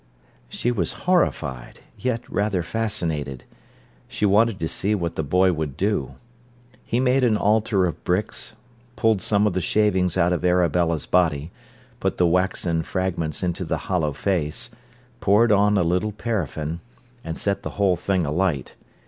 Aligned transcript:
She 0.49 0.71
was 0.71 0.93
horrified, 1.05 1.79
yet 1.95 2.27
rather 2.27 2.63
fascinated. 2.63 3.43
She 4.07 4.25
wanted 4.25 4.59
to 4.59 4.67
see 4.67 4.95
what 4.95 5.15
the 5.15 5.21
boy 5.21 5.53
would 5.53 5.77
do. 5.77 6.15
He 6.83 6.99
made 6.99 7.23
an 7.23 7.37
altar 7.37 7.85
of 7.85 8.03
bricks, 8.03 8.53
pulled 8.95 9.21
some 9.21 9.45
of 9.45 9.53
the 9.53 9.61
shavings 9.61 10.17
out 10.17 10.33
of 10.33 10.43
Arabella's 10.43 11.05
body, 11.05 11.51
put 11.99 12.17
the 12.17 12.25
waxen 12.25 12.81
fragments 12.81 13.43
into 13.43 13.63
the 13.63 13.77
hollow 13.77 14.11
face, 14.11 14.71
poured 15.19 15.51
on 15.51 15.77
a 15.77 15.83
little 15.83 16.11
paraffin, 16.13 16.79
and 17.23 17.37
set 17.37 17.61
the 17.61 17.69
whole 17.77 17.95
thing 17.95 18.25
alight. 18.25 18.73